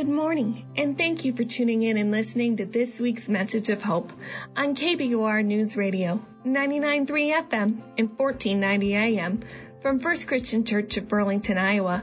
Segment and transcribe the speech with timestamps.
[0.00, 3.82] Good morning, and thank you for tuning in and listening to this week's message of
[3.82, 4.10] hope
[4.56, 9.40] on KBUR News Radio, 99.3 FM and 1490 AM
[9.82, 12.02] from First Christian Church of Burlington, Iowa.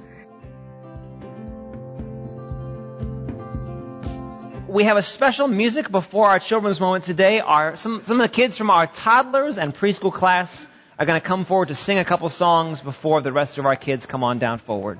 [4.68, 7.40] We have a special music before our children's moment today.
[7.40, 10.68] Our, some, some of the kids from our toddlers and preschool class
[11.00, 13.76] are going to come forward to sing a couple songs before the rest of our
[13.76, 15.00] kids come on down forward.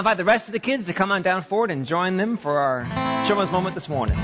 [0.00, 2.58] Invite the rest of the kids to come on down forward and join them for
[2.58, 2.86] our
[3.26, 4.16] children's moment this morning.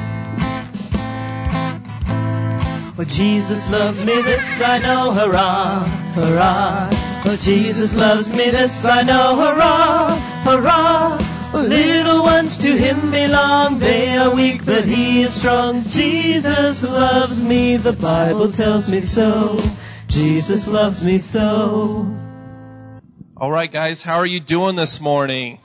[2.99, 6.89] Oh, Jesus loves me, this I know, hurrah, hurrah.
[7.27, 11.19] Oh, Jesus loves me, this I know, hurrah, hurrah.
[11.53, 15.85] Little ones to him belong, they are weak, but he is strong.
[15.85, 19.61] Jesus loves me, the Bible tells me so.
[20.09, 22.17] Jesus loves me so.
[23.37, 25.59] All right, guys, how are you doing this morning?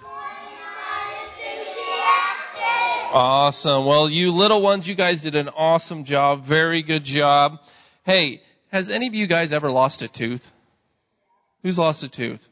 [3.13, 3.85] Awesome.
[3.85, 6.45] Well, you little ones, you guys did an awesome job.
[6.45, 7.59] Very good job.
[8.05, 8.41] Hey,
[8.71, 10.49] has any of you guys ever lost a tooth?
[11.61, 12.47] Who's lost a tooth?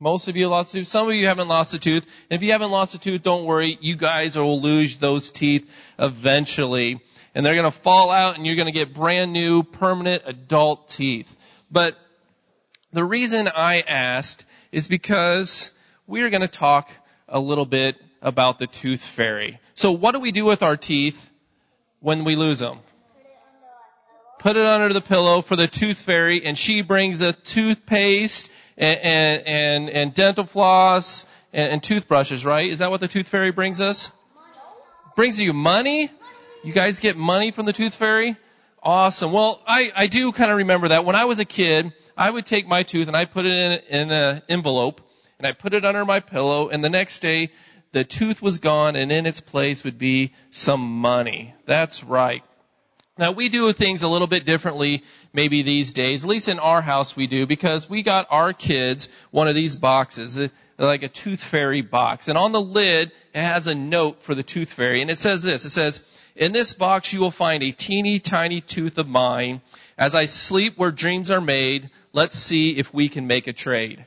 [0.00, 0.88] Most of you lost a tooth.
[0.88, 2.04] Some of you haven't lost a tooth.
[2.28, 3.78] And if you haven't lost a tooth, don't worry.
[3.80, 7.00] You guys will lose those teeth eventually.
[7.32, 10.88] And they're going to fall out and you're going to get brand new permanent adult
[10.88, 11.32] teeth.
[11.70, 11.96] But
[12.92, 15.70] the reason I asked is because
[16.08, 16.90] we are going to talk
[17.28, 19.58] a little bit about the tooth fairy.
[19.74, 21.30] So what do we do with our teeth
[22.00, 22.80] when we lose them?
[24.38, 29.00] Put it under the pillow for the tooth fairy and she brings a toothpaste and,
[29.00, 32.68] and, and, and dental floss and, and toothbrushes, right?
[32.68, 34.10] Is that what the tooth fairy brings us?
[35.14, 36.10] Brings you money?
[36.64, 38.36] You guys get money from the tooth fairy?
[38.82, 39.32] Awesome.
[39.32, 41.04] Well, I, I do kind of remember that.
[41.04, 44.00] When I was a kid, I would take my tooth and I put it in,
[44.00, 45.02] in an envelope
[45.38, 47.50] and I put it under my pillow and the next day
[47.92, 51.54] the tooth was gone and in its place would be some money.
[51.66, 52.42] That's right.
[53.18, 55.02] Now we do things a little bit differently
[55.32, 56.24] maybe these days.
[56.24, 59.76] At least in our house we do because we got our kids one of these
[59.76, 62.28] boxes, uh, like a tooth fairy box.
[62.28, 65.42] And on the lid it has a note for the tooth fairy and it says
[65.42, 65.64] this.
[65.64, 66.02] It says,
[66.34, 69.60] in this box you will find a teeny tiny tooth of mine.
[69.98, 74.04] As I sleep where dreams are made, Let's see if we can make a trade.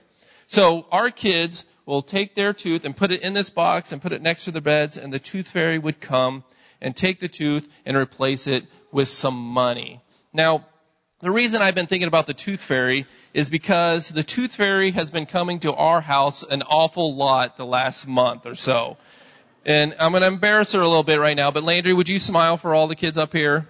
[0.48, 4.14] So our kids will take their tooth and put it in this box and put
[4.14, 6.44] it next to the beds and the tooth fairy would come
[6.82, 10.02] and take the tooth and replace it with some money.
[10.32, 10.66] Now,
[11.22, 15.10] the reason I've been thinking about the tooth fairy is because the tooth fairy has
[15.10, 18.98] been coming to our house an awful lot the last month or so.
[19.66, 22.20] And I'm going to embarrass her a little bit right now, but Landry, would you
[22.20, 23.66] smile for all the kids up here?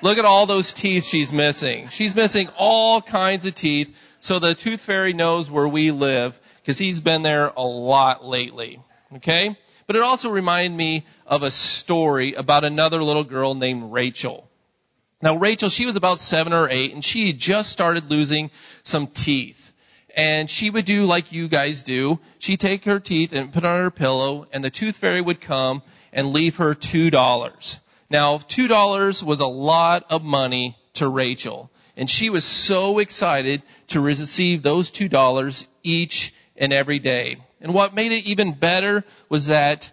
[0.00, 1.88] Look at all those teeth she's missing.
[1.88, 3.94] She's missing all kinds of teeth.
[4.20, 8.80] So the tooth fairy knows where we live because he's been there a lot lately.
[9.16, 9.56] Okay?
[9.86, 14.48] But it also reminded me of a story about another little girl named Rachel.
[15.20, 18.50] Now Rachel, she was about seven or eight and she had just started losing
[18.82, 19.72] some teeth.
[20.16, 22.20] And she would do like you guys do.
[22.38, 25.40] She'd take her teeth and put it on her pillow and the tooth fairy would
[25.40, 25.82] come
[26.12, 27.80] and leave her two dollars.
[28.08, 31.70] Now two dollars was a lot of money to Rachel.
[31.96, 37.38] And she was so excited to receive those two dollars each and every day.
[37.60, 39.90] And what made it even better was that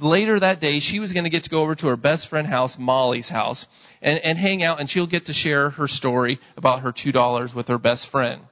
[0.00, 2.46] later that day, she was going to get to go over to her best friend
[2.46, 3.66] house, Molly's house,
[4.02, 7.54] and, and hang out, and she'll get to share her story about her two dollars
[7.54, 8.42] with her best friend.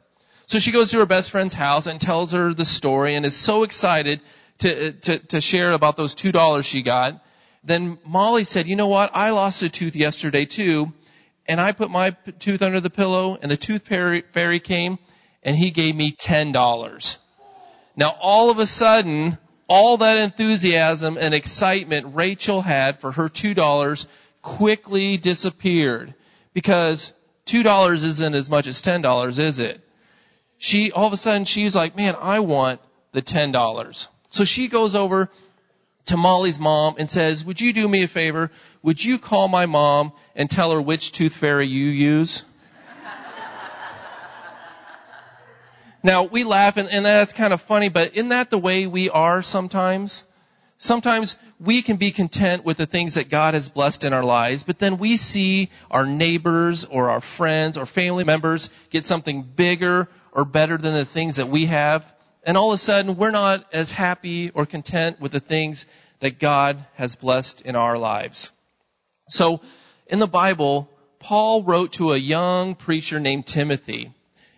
[0.47, 3.37] So she goes to her best friend's house and tells her the story and is
[3.37, 4.21] so excited
[4.59, 7.23] to, to, to share about those two dollars she got.
[7.63, 9.11] Then Molly said, you know what?
[9.15, 10.93] I lost a tooth yesterday too.
[11.47, 14.99] And I put my tooth under the pillow and the tooth fairy, fairy came
[15.43, 17.19] and he gave me ten dollars.
[17.97, 19.39] Now all of a sudden,
[19.69, 24.07] all that enthusiasm and excitement Rachel had for her two dollars
[24.43, 26.15] quickly disappeared
[26.53, 27.13] because
[27.45, 29.81] two dollars isn't as much as ten dollars, is it?
[30.59, 32.81] She all of a sudden she's like, man, I want
[33.13, 34.09] the ten dollars.
[34.31, 35.31] So she goes over
[36.07, 38.51] to Molly's mom and says, would you do me a favor?
[38.83, 42.45] Would you call my mom and tell her which tooth fairy you use?
[46.05, 49.09] Now we laugh and, and that's kind of funny, but isn't that the way we
[49.09, 50.25] are sometimes?
[50.77, 54.65] Sometimes we can be content with the things that God has blessed in our lives,
[54.65, 60.11] but then we see our neighbors or our friends or family members get something bigger
[60.31, 62.05] or better than the things that we have.
[62.43, 65.87] And all of a sudden we're not as happy or content with the things
[66.21, 68.53] that God has blessed in our lives.
[69.31, 69.63] So
[70.07, 74.13] in the Bible, Paul wrote to a young preacher named Timothy.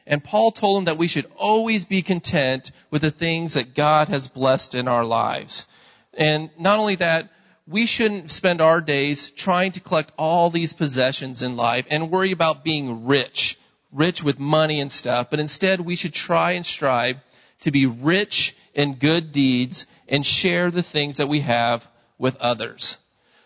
[0.06, 4.08] And Paul told him that we should always be content with the things that God
[4.08, 5.66] has blessed in our lives.
[6.14, 7.30] And not only that,
[7.66, 12.30] we shouldn't spend our days trying to collect all these possessions in life and worry
[12.30, 13.58] about being rich,
[13.90, 17.16] rich with money and stuff, but instead we should try and strive
[17.62, 21.86] to be rich in good deeds and share the things that we have
[22.18, 22.98] with others.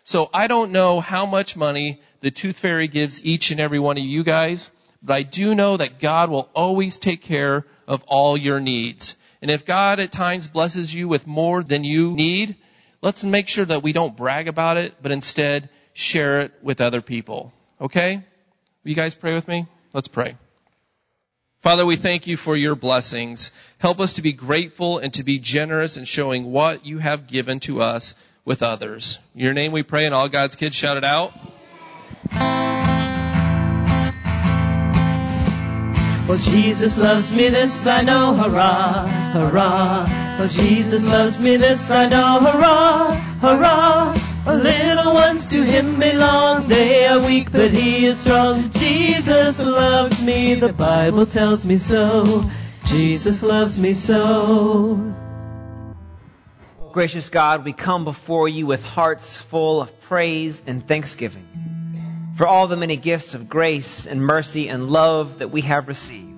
[0.05, 3.97] So I don't know how much money the tooth fairy gives each and every one
[3.97, 4.71] of you guys,
[5.03, 9.17] but I do know that God will always take care of all your needs.
[9.43, 12.57] And if God at times blesses you with more than you need,
[13.01, 17.01] let's make sure that we don't brag about it, but instead share it with other
[17.01, 17.53] people.
[17.81, 18.17] Okay?
[18.17, 19.67] Will you guys pray with me?
[19.93, 20.37] Let's pray.
[21.63, 23.53] Father, we thank you for your blessings.
[23.79, 27.61] Help us to be grateful and to be generous in showing what you have given
[27.61, 28.15] to us
[28.45, 29.19] with others.
[29.35, 31.33] In your name we pray and all God's kids shout it out.
[36.41, 40.07] Jesus loves me, this I know, hurrah, hurrah.
[40.41, 44.15] Oh, Jesus loves me, this I know, hurrah, hurrah.
[44.47, 48.71] Oh, little ones to him belong, they are weak, but he is strong.
[48.71, 52.45] Jesus loves me, the Bible tells me so.
[52.87, 55.15] Jesus loves me so.
[56.93, 61.47] Gracious God, we come before you with hearts full of praise and thanksgiving
[62.37, 66.30] for all the many gifts of grace and mercy and love that we have received.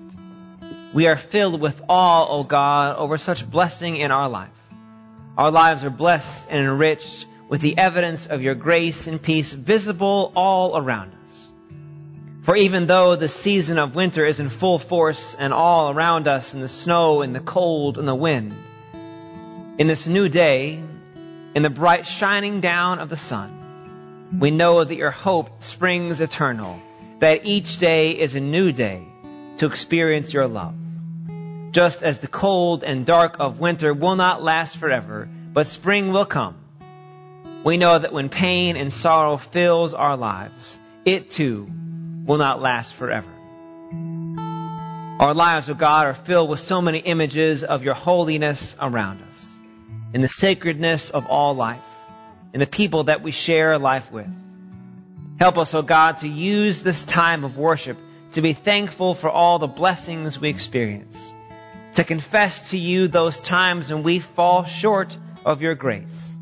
[0.93, 4.49] We are filled with awe, O God, over such blessing in our life.
[5.35, 10.31] Our lives are blessed and enriched with the evidence of your grace and peace visible
[10.35, 11.51] all around us.
[12.43, 16.53] For even though the season of winter is in full force and all around us
[16.53, 18.53] in the snow and the cold and the wind,
[19.79, 20.79] in this new day,
[21.55, 26.79] in the bright shining down of the sun, we know that your hope springs eternal,
[27.17, 29.07] that each day is a new day
[29.57, 30.75] to experience your love.
[31.73, 36.25] Just as the cold and dark of winter will not last forever, but spring will
[36.25, 36.55] come.
[37.63, 41.67] We know that when pain and sorrow fills our lives, it too
[42.25, 43.27] will not last forever.
[45.19, 49.23] Our lives, O oh God, are filled with so many images of your holiness around
[49.31, 49.59] us,
[50.13, 51.81] in the sacredness of all life
[52.53, 54.29] and the people that we share life with.
[55.39, 57.97] Help us, O oh God, to use this time of worship
[58.33, 61.33] to be thankful for all the blessings we experience,
[61.93, 66.37] to confess to you those times when we fall short of your grace,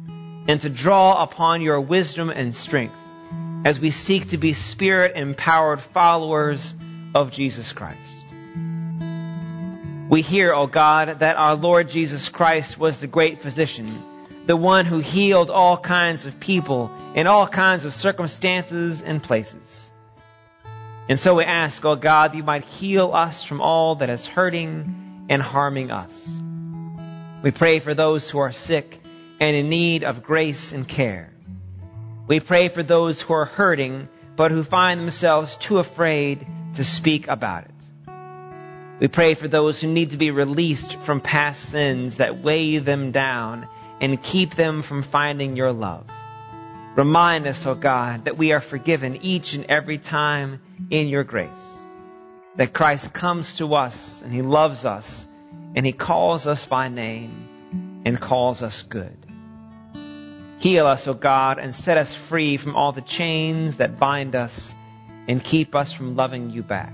[0.47, 2.95] and to draw upon your wisdom and strength
[3.65, 6.73] as we seek to be spirit empowered followers
[7.13, 8.25] of Jesus Christ.
[10.09, 14.03] We hear, O oh God, that our Lord Jesus Christ was the great physician
[14.45, 19.91] the one who healed all kinds of people in all kinds of circumstances and places.
[21.07, 24.25] And so we ask, oh God, that you might heal us from all that is
[24.25, 26.39] hurting and harming us.
[27.43, 29.01] We pray for those who are sick
[29.39, 31.31] and in need of grace and care.
[32.27, 37.27] We pray for those who are hurting but who find themselves too afraid to speak
[37.27, 37.71] about it.
[38.99, 43.11] We pray for those who need to be released from past sins that weigh them
[43.11, 43.67] down
[43.99, 46.05] and keep them from finding your love.
[46.95, 50.59] Remind us, O oh God, that we are forgiven each and every time
[50.89, 51.77] in your grace.
[52.57, 55.27] That Christ comes to us and he loves us
[55.75, 59.17] and he calls us by name and calls us good.
[60.59, 64.75] Heal us, O God, and set us free from all the chains that bind us
[65.27, 66.93] and keep us from loving you back.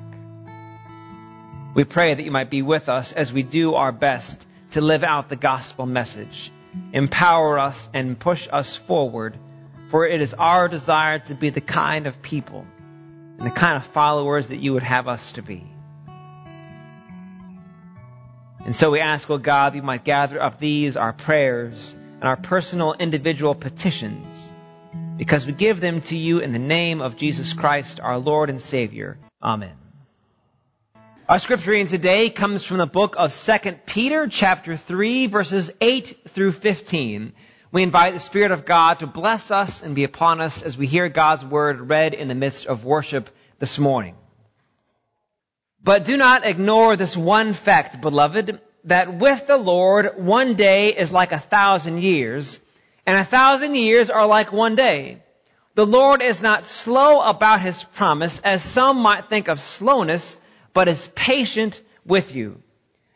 [1.73, 5.03] We pray that you might be with us as we do our best to live
[5.03, 6.51] out the gospel message.
[6.93, 9.37] Empower us and push us forward,
[9.89, 12.65] for it is our desire to be the kind of people
[13.37, 15.63] and the kind of followers that you would have us to be.
[18.65, 22.35] And so we ask, O God, you might gather up these, our prayers, and our
[22.35, 24.51] personal individual petitions,
[25.17, 28.59] because we give them to you in the name of Jesus Christ, our Lord and
[28.59, 29.17] Savior.
[29.41, 29.75] Amen.
[31.29, 36.29] Our scripture reading today comes from the book of 2 Peter chapter 3 verses 8
[36.29, 37.33] through 15.
[37.71, 40.87] We invite the Spirit of God to bless us and be upon us as we
[40.87, 44.15] hear God's word read in the midst of worship this morning.
[45.83, 51.11] But do not ignore this one fact, beloved, that with the Lord one day is
[51.11, 52.59] like a thousand years,
[53.05, 55.21] and a thousand years are like one day.
[55.75, 60.37] The Lord is not slow about his promise, as some might think of slowness,
[60.73, 62.61] but is patient with you,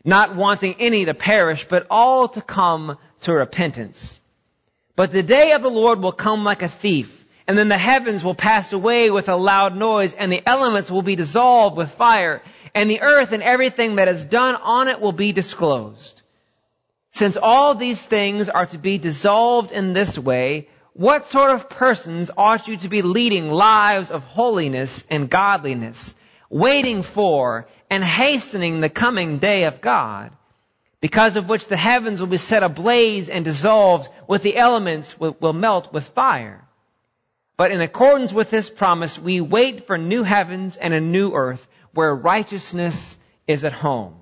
[0.03, 4.20] not wanting any to perish, but all to come to repentance.
[4.95, 8.23] But the day of the Lord will come like a thief, and then the heavens
[8.23, 12.41] will pass away with a loud noise, and the elements will be dissolved with fire,
[12.75, 16.21] and the earth and everything that is done on it will be disclosed.
[17.11, 22.31] Since all these things are to be dissolved in this way, what sort of persons
[22.37, 26.15] ought you to be leading lives of holiness and godliness?
[26.51, 30.31] waiting for and hastening the coming day of God,
[31.01, 35.53] because of which the heavens will be set ablaze and dissolved with the elements will,
[35.53, 36.63] melt with fire.
[37.57, 41.67] But in accordance with this promise, we wait for new heavens and a new earth
[41.93, 43.17] where righteousness
[43.47, 44.15] is at home.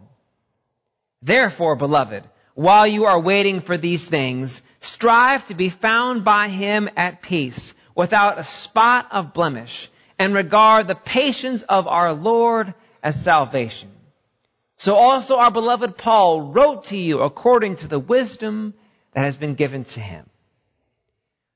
[1.21, 2.23] Therefore, beloved,
[2.55, 7.73] while you are waiting for these things, strive to be found by him at peace,
[7.93, 13.89] without a spot of blemish, and regard the patience of our Lord as salvation.
[14.79, 18.73] So also our beloved Paul wrote to you according to the wisdom
[19.11, 20.25] that has been given to him.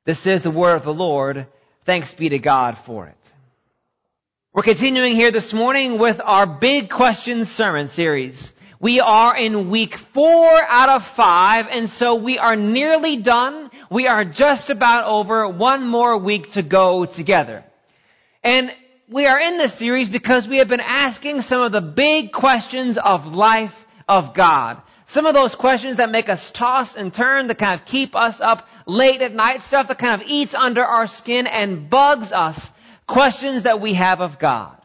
[0.03, 1.47] This is the word of the Lord.
[1.85, 3.33] Thanks be to God for it.
[4.51, 8.51] We're continuing here this morning with our big questions sermon series.
[8.81, 13.71] We are in week four out of five, and so we are nearly done.
[13.89, 17.63] We are just about over one more week to go together.
[18.43, 18.75] And
[19.09, 22.97] we are in this series because we have been asking some of the big questions
[22.97, 24.81] of life of God.
[25.07, 28.39] Some of those questions that make us toss and turn, that kind of keep us
[28.39, 32.71] up late at night, stuff that kind of eats under our skin and bugs us,
[33.05, 34.77] questions that we have of God.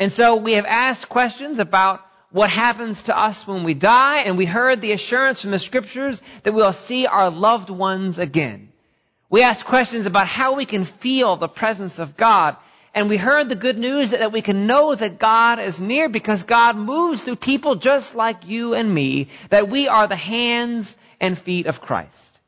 [0.00, 4.36] And so we have asked questions about what happens to us when we die, and
[4.36, 8.72] we heard the assurance from the scriptures that we'll see our loved ones again.
[9.30, 12.56] We asked questions about how we can feel the presence of God.
[12.94, 16.42] And we heard the good news that we can know that God is near because
[16.42, 21.38] God moves through people just like you and me, that we are the hands and
[21.38, 22.40] feet of Christ.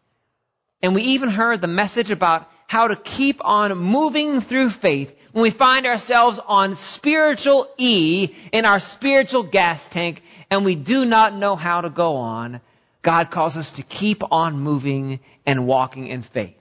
[0.82, 5.42] And we even heard the message about how to keep on moving through faith when
[5.42, 11.34] we find ourselves on spiritual E in our spiritual gas tank and we do not
[11.34, 12.60] know how to go on.
[13.02, 16.56] God calls us to keep on moving and walking in faith.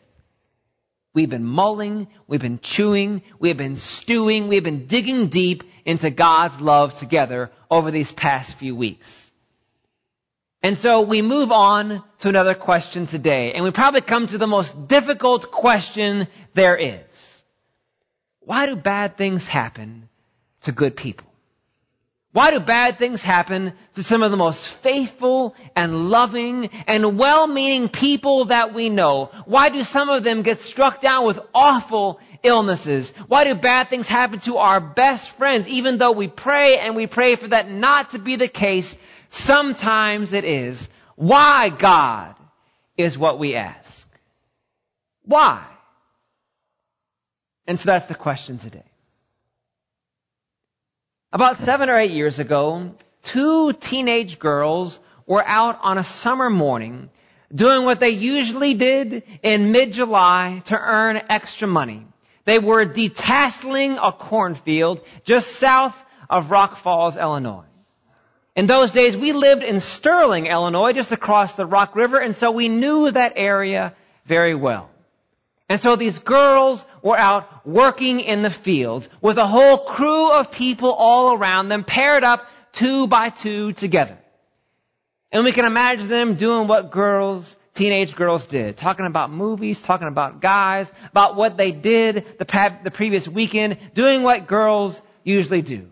[1.14, 6.60] We've been mulling, we've been chewing, we've been stewing, we've been digging deep into God's
[6.60, 9.32] love together over these past few weeks.
[10.64, 14.48] And so we move on to another question today, and we probably come to the
[14.48, 17.44] most difficult question there is.
[18.40, 20.08] Why do bad things happen
[20.62, 21.33] to good people?
[22.34, 27.90] Why do bad things happen to some of the most faithful and loving and well-meaning
[27.90, 29.30] people that we know?
[29.46, 33.12] Why do some of them get struck down with awful illnesses?
[33.28, 37.06] Why do bad things happen to our best friends even though we pray and we
[37.06, 38.98] pray for that not to be the case?
[39.30, 40.90] Sometimes it is.
[41.16, 42.36] Why God
[42.98, 44.08] is what we ask.
[45.24, 45.64] Why?
[47.68, 48.84] And so that's the question today.
[51.34, 52.92] About seven or eight years ago,
[53.24, 57.10] two teenage girls were out on a summer morning
[57.52, 62.06] doing what they usually did in mid-July to earn extra money.
[62.46, 65.98] They were detasseling a cornfield just south
[66.30, 67.66] of Rock Falls, Illinois.
[68.56, 72.52] In those days, we lived in Sterling, Illinois, just across the Rock River, and so
[72.52, 73.96] we knew that area
[74.28, 74.88] very well.
[75.68, 80.50] And so these girls were out working in the fields with a whole crew of
[80.50, 84.18] people all around them, paired up two by two together.
[85.32, 88.78] And we can imagine them doing what girls, teenage girls did.
[88.78, 94.24] Talking about movies, talking about guys, about what they did the, the previous weekend, doing
[94.24, 95.90] what girls usually do.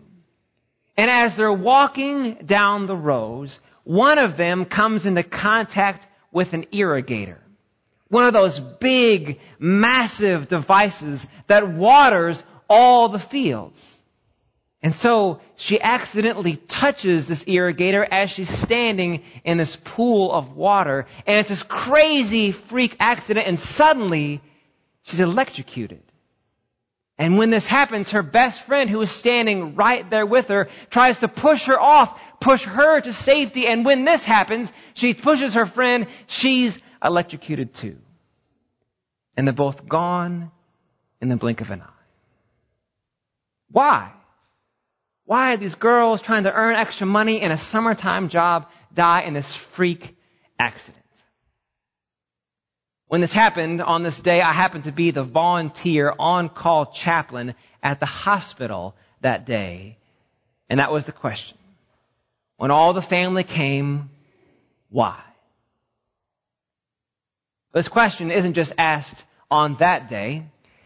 [0.96, 6.64] And as they're walking down the rows, one of them comes into contact with an
[6.72, 7.41] irrigator.
[8.12, 14.02] One of those big, massive devices that waters all the fields.
[14.82, 21.06] And so she accidentally touches this irrigator as she's standing in this pool of water.
[21.26, 24.42] And it's this crazy freak accident and suddenly
[25.04, 26.02] she's electrocuted.
[27.16, 31.20] And when this happens, her best friend who is standing right there with her tries
[31.20, 33.66] to push her off, push her to safety.
[33.66, 36.08] And when this happens, she pushes her friend.
[36.26, 37.98] She's electrocuted too.
[39.36, 40.50] And they're both gone
[41.20, 42.02] in the blink of an eye.
[43.70, 44.12] Why?
[45.24, 49.34] Why are these girls trying to earn extra money in a summertime job die in
[49.34, 50.16] this freak
[50.58, 50.98] accident?
[53.06, 58.00] When this happened on this day, I happened to be the volunteer on-call chaplain at
[58.00, 59.98] the hospital that day.
[60.68, 61.58] And that was the question.
[62.56, 64.10] When all the family came,
[64.88, 65.20] why?
[67.72, 70.44] This question isn't just asked on that day.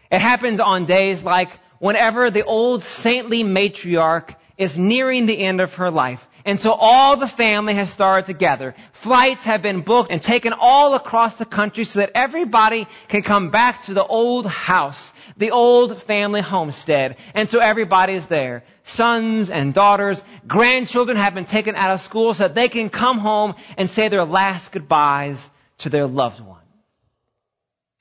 [0.09, 5.75] It happens on days like whenever the old saintly matriarch is nearing the end of
[5.75, 6.25] her life.
[6.45, 8.73] And so all the family has started together.
[8.93, 13.49] Flights have been booked and taken all across the country so that everybody can come
[13.49, 17.17] back to the old house, the old family homestead.
[17.33, 18.63] And so everybody is there.
[18.85, 23.19] Sons and daughters, grandchildren have been taken out of school so that they can come
[23.19, 26.61] home and say their last goodbyes to their loved one.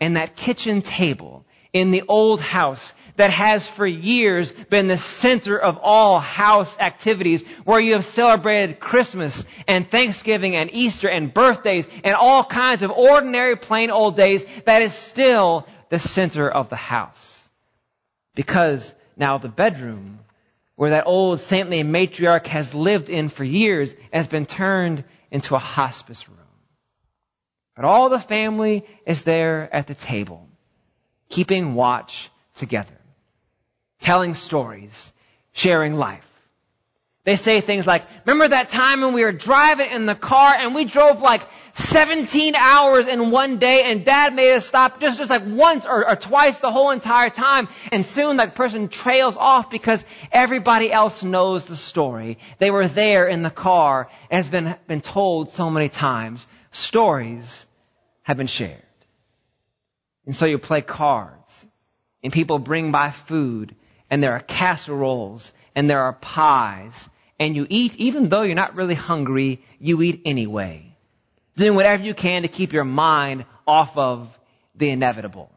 [0.00, 5.58] And that kitchen table in the old house that has for years been the center
[5.58, 11.86] of all house activities where you have celebrated Christmas and Thanksgiving and Easter and birthdays
[12.04, 16.76] and all kinds of ordinary plain old days that is still the center of the
[16.76, 17.48] house.
[18.34, 20.18] Because now the bedroom
[20.74, 25.58] where that old saintly matriarch has lived in for years has been turned into a
[25.58, 26.38] hospice room.
[27.76, 30.48] But all the family is there at the table,
[31.28, 32.96] keeping watch together
[34.00, 35.12] telling stories,
[35.52, 36.22] sharing life.
[37.24, 40.76] They say things like, remember that time when we were driving in the car and
[40.76, 45.28] we drove like 17 hours in one day and dad made us stop just, just
[45.28, 49.70] like once or, or twice the whole entire time and soon that person trails off
[49.70, 52.38] because everybody else knows the story.
[52.60, 56.46] They were there in the car and has been, been told so many times.
[56.76, 57.64] Stories
[58.22, 58.82] have been shared.
[60.26, 61.64] And so you play cards
[62.22, 63.74] and people bring by food
[64.10, 67.08] and there are casseroles and there are pies
[67.40, 70.94] and you eat even though you're not really hungry, you eat anyway.
[71.56, 74.28] Doing whatever you can to keep your mind off of
[74.74, 75.50] the inevitable.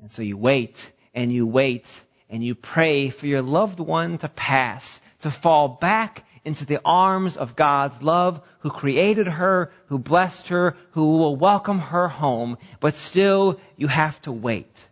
[0.00, 1.88] And so you wait and you wait
[2.28, 7.36] and you pray for your loved one to pass, to fall back into the arms
[7.36, 12.94] of God's love who created her, who blessed her, who will welcome her home, but
[12.94, 14.88] still you have to wait.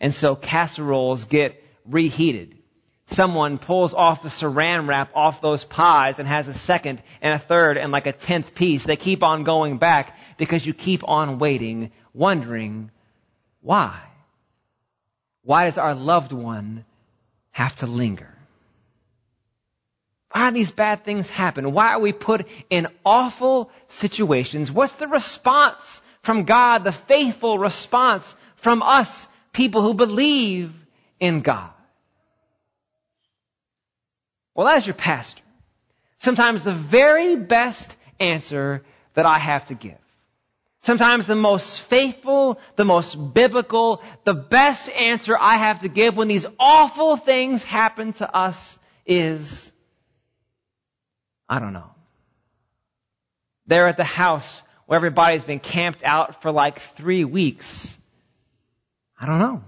[0.00, 2.58] And so casseroles get reheated.
[3.06, 7.38] Someone pulls off the saran wrap off those pies and has a second and a
[7.38, 8.84] third and like a tenth piece.
[8.84, 12.90] They keep on going back because you keep on waiting, wondering
[13.60, 14.00] why?
[15.44, 16.84] Why does our loved one
[17.50, 18.34] have to linger?
[20.32, 21.72] Why these bad things happen?
[21.72, 24.72] Why are we put in awful situations?
[24.72, 30.72] What's the response from God, the faithful response from us people who believe
[31.20, 31.70] in God.
[34.54, 35.42] Well, as your pastor,
[36.18, 38.82] sometimes the very best answer
[39.14, 39.98] that I have to give,
[40.82, 46.28] sometimes the most faithful, the most biblical, the best answer I have to give when
[46.28, 49.72] these awful things happen to us is,
[51.52, 51.90] I don't know.
[53.66, 57.98] They're at the house where everybody's been camped out for like three weeks
[59.22, 59.62] I don't know.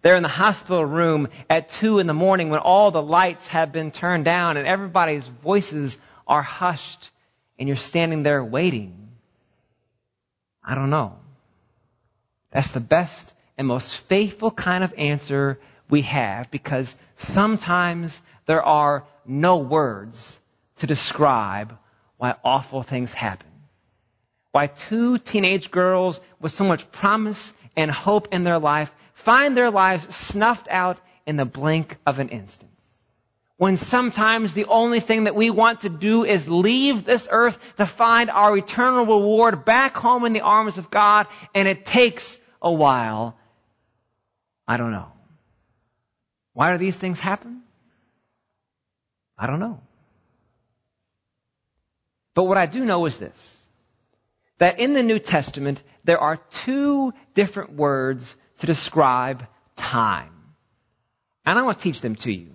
[0.00, 3.72] They're in the hospital room at two in the morning when all the lights have
[3.72, 7.10] been turned down and everybody's voices are hushed
[7.58, 9.10] and you're standing there waiting.
[10.64, 11.18] I don't know.
[12.52, 19.04] That's the best and most faithful kind of answer we have because sometimes there are
[19.26, 20.38] no words
[20.78, 21.76] to describe
[22.16, 23.50] why awful things happen.
[24.52, 29.70] Why two teenage girls with so much promise and hope in their life find their
[29.70, 32.70] lives snuffed out in the blink of an instant.
[33.56, 37.86] When sometimes the only thing that we want to do is leave this earth to
[37.86, 42.72] find our eternal reward back home in the arms of God, and it takes a
[42.72, 43.36] while.
[44.66, 45.12] I don't know.
[46.52, 47.62] Why do these things happen?
[49.38, 49.80] I don't know.
[52.34, 53.60] But what I do know is this.
[54.58, 60.30] That in the New Testament, there are two different words to describe time.
[61.46, 62.50] And I want to teach them to you.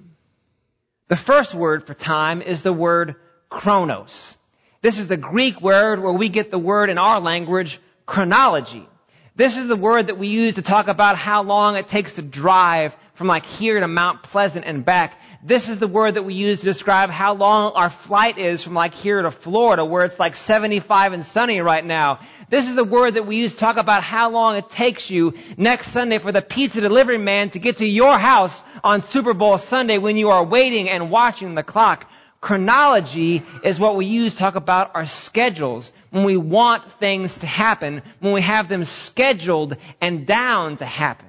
[1.07, 3.15] The first word for time is the word
[3.49, 4.37] chronos.
[4.81, 8.87] This is the Greek word where we get the word in our language chronology.
[9.35, 12.21] This is the word that we use to talk about how long it takes to
[12.21, 15.19] drive from like here to Mount Pleasant and back.
[15.43, 18.75] This is the word that we use to describe how long our flight is from
[18.75, 22.21] like here to Florida where it's like 75 and sunny right now.
[22.49, 25.34] This is the word that we use to talk about how long it takes you
[25.58, 29.58] next Sunday for the pizza delivery man to get to your house on Super Bowl
[29.58, 32.10] Sunday when you are waiting and watching the clock.
[32.39, 37.47] Chronology is what we use to talk about our schedules when we want things to
[37.47, 41.28] happen, when we have them scheduled and down to happen.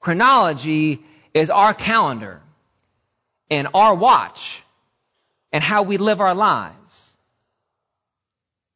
[0.00, 2.40] Chronology is our calendar
[3.50, 4.62] and our watch
[5.52, 6.76] and how we live our lives.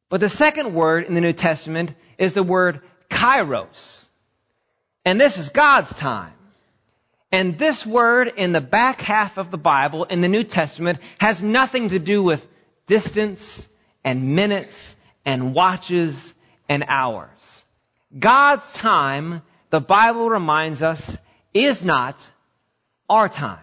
[0.09, 4.05] But the second word in the New Testament is the word kairos.
[5.03, 6.33] And this is God's time.
[7.31, 11.43] And this word in the back half of the Bible in the New Testament has
[11.43, 12.47] nothing to do with
[12.85, 13.67] distance
[14.03, 16.33] and minutes and watches
[16.69, 17.65] and hours.
[18.17, 19.41] God's time,
[19.75, 21.17] the Bible reminds us,
[21.53, 22.25] is not
[23.09, 23.59] our time.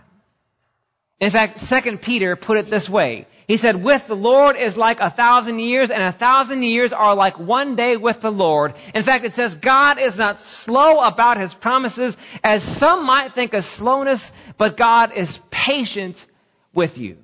[1.21, 3.27] In fact, 2 Peter put it this way.
[3.49, 7.15] He said, with the Lord is like a thousand years, and a thousand years are
[7.15, 8.75] like one day with the Lord.
[8.95, 13.55] In fact, it says God is not slow about his promises, as some might think
[13.55, 16.23] of slowness, but God is patient
[16.75, 17.17] with you.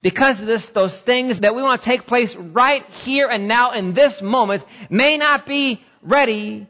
[0.00, 3.72] Because of this, those things that we want to take place right here and now
[3.72, 6.68] in this moment may not be ready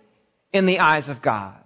[0.52, 1.56] in the eyes of God.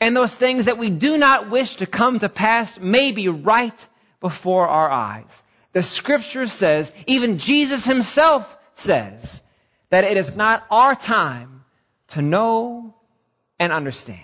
[0.00, 3.86] And those things that we do not wish to come to pass may be right
[4.20, 5.42] before our eyes.
[5.72, 9.42] The scripture says, even Jesus himself says,
[9.90, 11.64] that it is not our time
[12.08, 12.94] to know
[13.58, 14.20] and understand.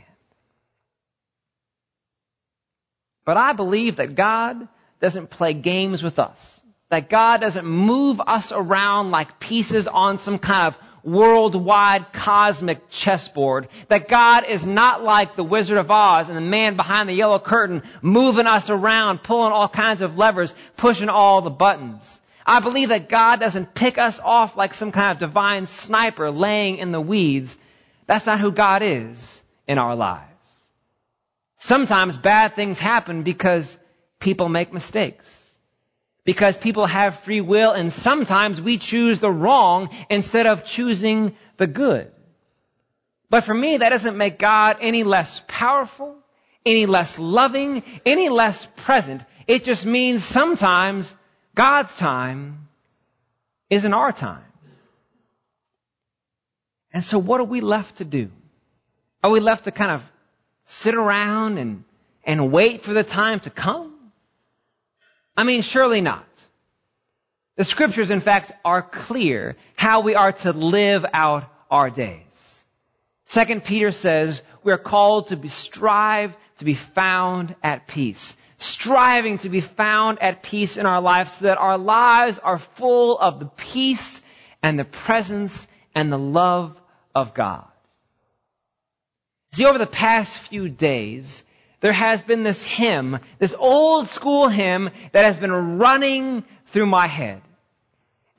[3.24, 4.68] But I believe that God
[5.00, 6.61] doesn't play games with us.
[6.88, 13.69] That God doesn't move us around like pieces on some kind of worldwide cosmic chessboard.
[13.88, 17.38] That God is not like the Wizard of Oz and the man behind the yellow
[17.38, 22.21] curtain moving us around, pulling all kinds of levers, pushing all the buttons.
[22.45, 26.79] I believe that God doesn't pick us off like some kind of divine sniper laying
[26.79, 27.57] in the weeds.
[28.07, 30.23] That's not who God is in our lives.
[31.59, 33.77] Sometimes bad things happen because
[34.21, 35.45] people make mistakes
[36.27, 41.69] because people have free will and sometimes we choose the wrong instead of choosing the
[41.69, 42.11] good.
[43.31, 46.17] But for me, that doesn't make God any less powerful,
[46.67, 49.23] any less loving, any less present.
[49.47, 51.15] It just means sometimes
[51.55, 52.69] God's time
[53.71, 54.45] isn't our time.
[56.93, 58.31] And so what are we left to do?
[59.23, 60.03] Are we left to kind of
[60.65, 61.85] sit around and,
[62.25, 63.86] and wait for the time to come?
[65.37, 66.27] I mean, surely not.
[67.57, 72.22] The scriptures, in fact, are clear how we are to live out our days.
[73.27, 78.37] Second Peter says we are called to be, strive to be found at peace.
[78.59, 83.18] Striving to be found at peace in our lives so that our lives are full
[83.18, 84.20] of the peace
[84.62, 86.81] and the presence and the love
[87.14, 87.66] of God.
[89.53, 91.42] See, over the past few days,
[91.87, 97.07] there has been this hymn, this old school hymn that has been running through my
[97.07, 97.40] head.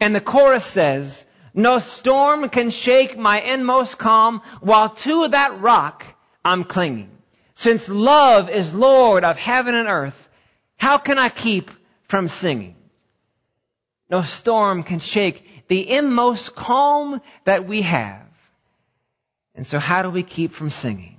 [0.01, 6.03] And the chorus says, no storm can shake my inmost calm while to that rock
[6.43, 7.09] I'm clinging.
[7.55, 10.27] Since love is Lord of heaven and earth,
[10.75, 11.71] how can I keep
[12.09, 12.75] from singing?
[14.09, 18.27] No storm can shake the inmost calm that we have.
[19.55, 21.16] And so how do we keep from singing?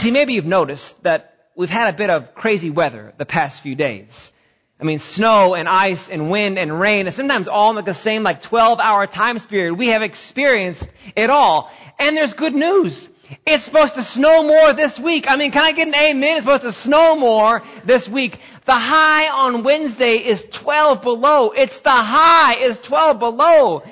[0.00, 3.74] See, maybe you've noticed that we've had a bit of crazy weather the past few
[3.74, 4.32] days.
[4.80, 8.22] I mean, snow and ice and wind and rain, and sometimes all in the same
[8.22, 9.74] like 12 hour time period.
[9.74, 11.70] We have experienced it all.
[11.98, 13.10] And there's good news.
[13.44, 15.30] It's supposed to snow more this week.
[15.30, 16.38] I mean, can I get an amen?
[16.38, 18.40] It's supposed to snow more this week.
[18.64, 21.50] The high on Wednesday is 12 below.
[21.50, 23.82] It's the high is 12 below.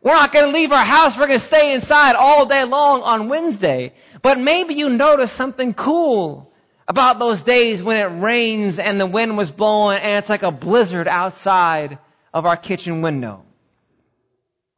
[0.00, 1.18] We're not going to leave our house.
[1.18, 3.92] We're going to stay inside all day long on Wednesday.
[4.22, 6.52] But maybe you notice something cool
[6.86, 10.50] about those days when it rains and the wind was blowing and it's like a
[10.50, 11.98] blizzard outside
[12.32, 13.44] of our kitchen window.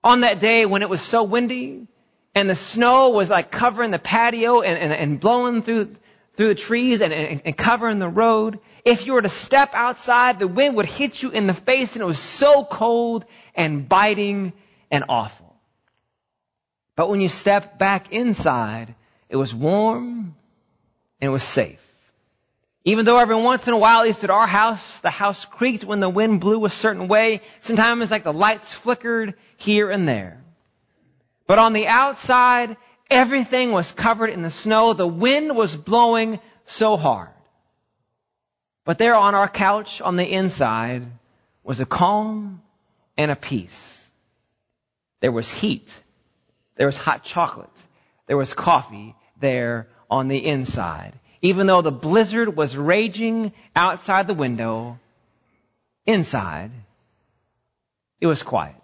[0.02, 1.86] On that day when it was so windy
[2.34, 5.96] and the snow was like covering the patio and, and, and blowing through,
[6.34, 10.38] through the trees and, and, and covering the road, if you were to step outside,
[10.38, 13.24] the wind would hit you in the face and it was so cold
[13.54, 14.52] and biting
[14.90, 15.54] and awful.
[16.96, 18.94] But when you step back inside,
[19.30, 20.34] it was warm
[21.20, 21.80] and it was safe.
[22.84, 25.84] Even though every once in a while, at least at our house, the house creaked
[25.84, 27.40] when the wind blew a certain way.
[27.60, 30.42] Sometimes like the lights flickered here and there.
[31.46, 32.76] But on the outside,
[33.08, 34.94] everything was covered in the snow.
[34.94, 37.30] The wind was blowing so hard.
[38.84, 41.06] But there on our couch on the inside
[41.62, 42.62] was a calm
[43.16, 44.10] and a peace.
[45.20, 46.02] There was heat.
[46.76, 47.68] There was hot chocolate.
[48.26, 51.12] There was coffee there on the inside.
[51.42, 54.98] Even though the blizzard was raging outside the window,
[56.06, 56.70] inside,
[58.20, 58.76] it was quiet.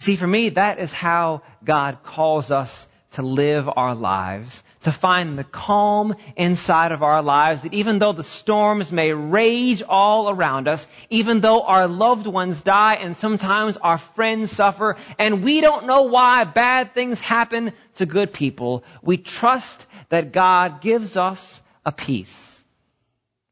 [0.00, 5.38] See, for me, that is how God calls us to live our lives, to find
[5.38, 10.66] the calm inside of our lives that even though the storms may rage all around
[10.66, 15.86] us, even though our loved ones die and sometimes our friends suffer and we don't
[15.86, 21.92] know why bad things happen to good people, we trust that God gives us a
[21.92, 22.64] peace.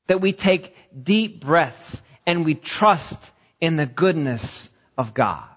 [0.09, 5.52] That we take deep breaths and we trust in the goodness of God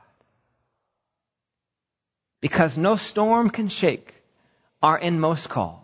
[2.46, 4.14] because no storm can shake
[4.84, 5.84] our inmost call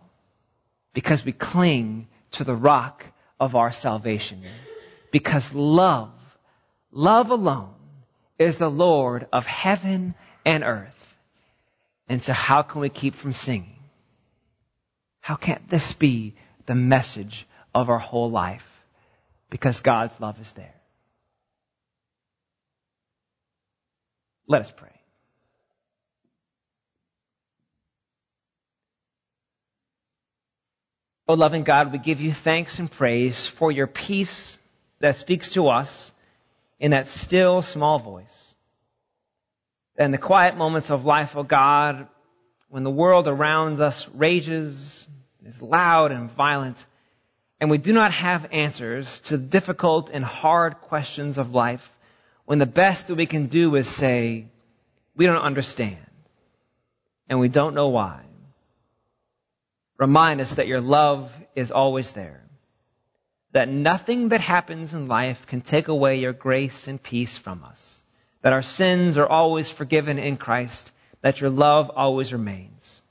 [0.93, 3.03] because we cling to the rock
[3.39, 4.43] of our salvation.
[5.09, 6.11] Because love,
[6.91, 7.73] love alone
[8.37, 10.13] is the Lord of heaven
[10.45, 11.15] and earth.
[12.07, 13.79] And so how can we keep from singing?
[15.19, 16.35] How can't this be
[16.67, 18.67] the message of our whole life?
[19.49, 20.75] Because God's love is there.
[24.45, 25.00] Let us pray.
[31.27, 34.57] Oh, loving God, we give you thanks and praise for your peace
[34.99, 36.11] that speaks to us
[36.79, 38.55] in that still small voice.
[39.97, 42.07] And the quiet moments of life, oh God,
[42.69, 45.07] when the world around us rages,
[45.45, 46.83] is loud and violent,
[47.59, 51.91] and we do not have answers to difficult and hard questions of life,
[52.45, 54.47] when the best that we can do is say,
[55.15, 55.97] we don't understand,
[57.29, 58.21] and we don't know why.
[60.01, 62.41] Remind us that your love is always there.
[63.51, 68.03] That nothing that happens in life can take away your grace and peace from us.
[68.41, 70.91] That our sins are always forgiven in Christ.
[71.21, 73.03] That your love always remains.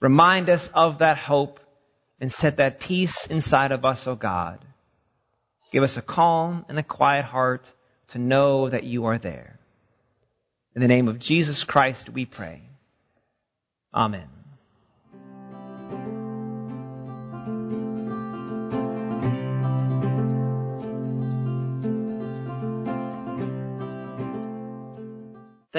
[0.00, 1.60] Remind us of that hope
[2.20, 4.58] and set that peace inside of us, O oh God.
[5.72, 7.72] Give us a calm and a quiet heart
[8.08, 9.58] to know that you are there.
[10.74, 12.60] In the name of Jesus Christ we pray.
[13.94, 14.37] Amen.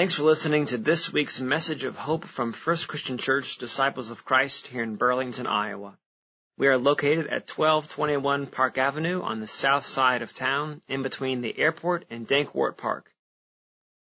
[0.00, 4.24] Thanks for listening to this week's message of hope from First Christian Church Disciples of
[4.24, 5.98] Christ here in Burlington, Iowa.
[6.56, 11.42] We are located at 1221 Park Avenue on the south side of town, in between
[11.42, 13.12] the airport and Dankwardt Park.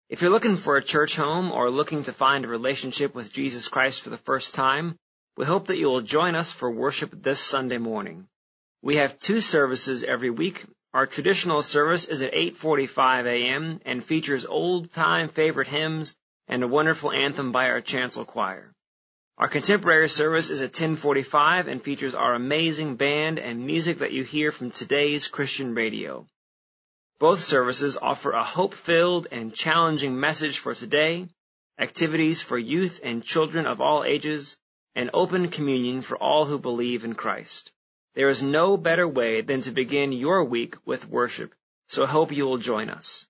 [0.08, 3.68] If you're looking for a church home or looking to find a relationship with Jesus
[3.68, 5.00] Christ for the first time,
[5.36, 8.28] we hope that you will join us for worship this Sunday morning.
[8.84, 10.64] We have two services every week
[10.98, 13.80] our traditional service is at 8:45 a.m.
[13.86, 16.16] and features old-time favorite hymns
[16.48, 18.74] and a wonderful anthem by our chancel choir.
[19.38, 24.24] Our contemporary service is at 10:45 and features our amazing band and music that you
[24.24, 26.26] hear from today's Christian radio.
[27.20, 31.28] Both services offer a hope-filled and challenging message for today,
[31.78, 34.58] activities for youth and children of all ages,
[34.96, 37.72] and open communion for all who believe in Christ.
[38.18, 41.54] There is no better way than to begin your week with worship,
[41.88, 43.28] so I hope you will join us.